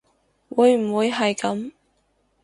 [0.49, 1.71] 會唔會係噉